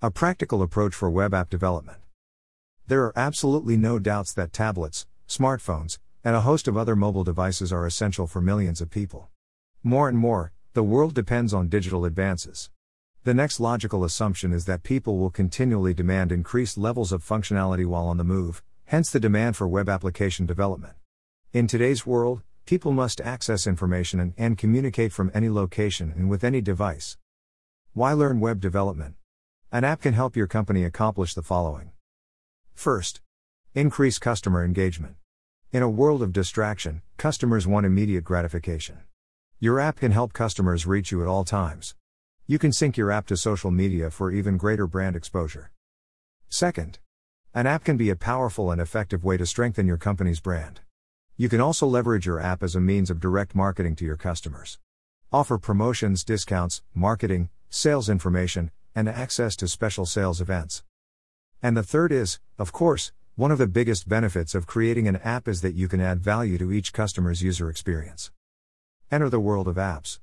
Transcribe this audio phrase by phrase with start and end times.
[0.00, 1.98] A practical approach for web app development.
[2.86, 7.72] There are absolutely no doubts that tablets, smartphones, and a host of other mobile devices
[7.72, 9.28] are essential for millions of people.
[9.82, 12.70] More and more, the world depends on digital advances.
[13.24, 18.06] The next logical assumption is that people will continually demand increased levels of functionality while
[18.06, 20.94] on the move, hence the demand for web application development.
[21.52, 26.44] In today's world, people must access information and, and communicate from any location and with
[26.44, 27.16] any device.
[27.94, 29.16] Why learn web development?
[29.70, 31.90] An app can help your company accomplish the following.
[32.72, 33.20] First,
[33.74, 35.16] increase customer engagement.
[35.72, 39.00] In a world of distraction, customers want immediate gratification.
[39.60, 41.94] Your app can help customers reach you at all times.
[42.46, 45.70] You can sync your app to social media for even greater brand exposure.
[46.48, 46.98] Second,
[47.52, 50.80] an app can be a powerful and effective way to strengthen your company's brand.
[51.36, 54.78] You can also leverage your app as a means of direct marketing to your customers.
[55.30, 60.82] Offer promotions, discounts, marketing, sales information, and access to special sales events.
[61.62, 65.46] And the third is, of course, one of the biggest benefits of creating an app
[65.46, 68.32] is that you can add value to each customer's user experience.
[69.10, 70.18] Enter the world of apps.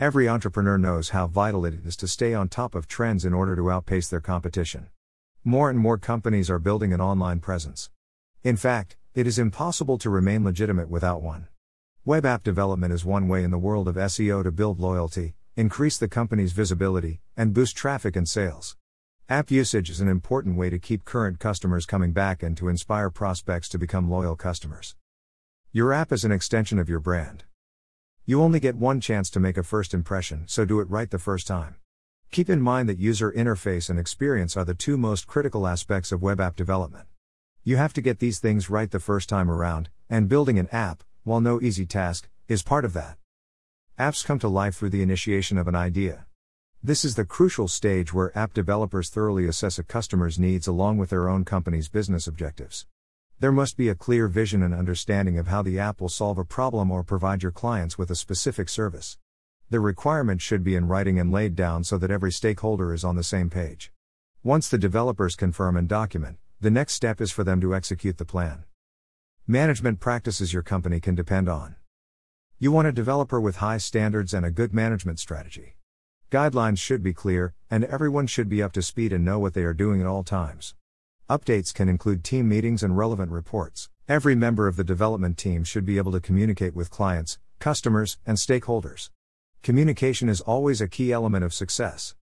[0.00, 3.56] Every entrepreneur knows how vital it is to stay on top of trends in order
[3.56, 4.88] to outpace their competition.
[5.42, 7.90] More and more companies are building an online presence.
[8.44, 11.48] In fact, it is impossible to remain legitimate without one.
[12.04, 15.98] Web app development is one way in the world of SEO to build loyalty, increase
[15.98, 18.76] the company's visibility, and boost traffic and sales.
[19.28, 23.10] App usage is an important way to keep current customers coming back and to inspire
[23.10, 24.94] prospects to become loyal customers.
[25.72, 27.42] Your app is an extension of your brand.
[28.24, 31.18] You only get one chance to make a first impression, so do it right the
[31.18, 31.74] first time.
[32.30, 36.22] Keep in mind that user interface and experience are the two most critical aspects of
[36.22, 37.08] web app development.
[37.64, 41.02] You have to get these things right the first time around, and building an app,
[41.24, 43.16] while no easy task, is part of that.
[43.98, 46.24] Apps come to life through the initiation of an idea.
[46.80, 51.10] This is the crucial stage where app developers thoroughly assess a customer's needs along with
[51.10, 52.86] their own company's business objectives.
[53.40, 56.44] There must be a clear vision and understanding of how the app will solve a
[56.44, 59.18] problem or provide your clients with a specific service.
[59.68, 63.16] The requirement should be in writing and laid down so that every stakeholder is on
[63.16, 63.90] the same page.
[64.44, 68.24] Once the developers confirm and document, the next step is for them to execute the
[68.24, 68.62] plan.
[69.48, 71.74] Management practices your company can depend on.
[72.60, 75.76] You want a developer with high standards and a good management strategy.
[76.32, 79.62] Guidelines should be clear, and everyone should be up to speed and know what they
[79.62, 80.74] are doing at all times.
[81.30, 83.90] Updates can include team meetings and relevant reports.
[84.08, 88.36] Every member of the development team should be able to communicate with clients, customers, and
[88.36, 89.10] stakeholders.
[89.62, 92.16] Communication is always a key element of success.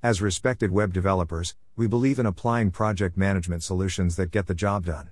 [0.00, 4.86] As respected web developers, we believe in applying project management solutions that get the job
[4.86, 5.10] done.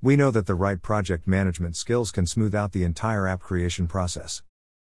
[0.00, 3.88] We know that the right project management skills can smooth out the entire app creation
[3.88, 4.44] process.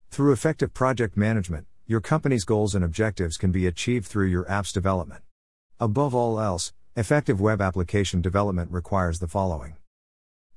[0.10, 4.72] Through effective project management, your company's goals and objectives can be achieved through your app's
[4.72, 5.22] development.
[5.82, 9.76] Above all else, effective web application development requires the following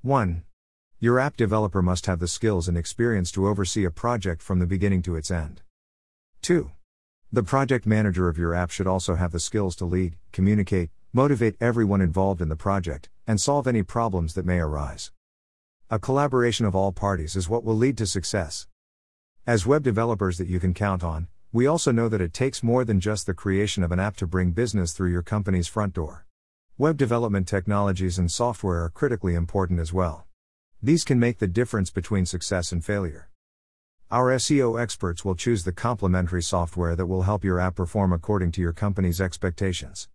[0.03, 0.44] 1.
[1.00, 4.66] Your app developer must have the skills and experience to oversee a project from the
[4.66, 5.62] beginning to its end.
[6.42, 6.71] 2.
[7.32, 11.55] The project manager of your app should also have the skills to lead, communicate, motivate
[11.61, 15.13] everyone involved in the project, and solve any problems that may arise.
[15.89, 18.67] A collaboration of all parties is what will lead to success.
[19.47, 22.85] As web developers that you can count on, we also know that it takes more
[22.85, 26.27] than just the creation of an app to bring business through your company's front door.
[26.79, 30.27] Web development technologies and software are critically important as well.
[30.83, 33.31] These can make the difference between success and failure.
[34.11, 38.51] Our SEO experts will choose the complementary software that will help your app perform according
[38.53, 40.09] to your company's expectations.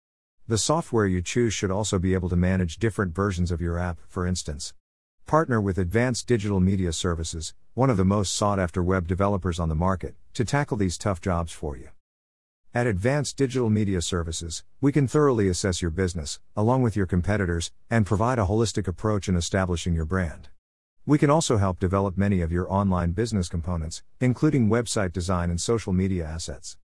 [0.50, 4.00] The software you choose should also be able to manage different versions of your app,
[4.08, 4.74] for instance.
[5.28, 9.70] Partner with Advanced Digital Media Services, one of the most sought after web developers on
[9.70, 11.90] the market, to tackle these tough jobs for you.
[12.74, 17.72] At Advanced Digital Media Services, we can thoroughly assess your business, along with your competitors,
[17.88, 20.50] and provide a holistic approach in establishing your brand.
[21.06, 25.62] We can also help develop many of your online business components, including website design and
[25.62, 26.76] social media assets.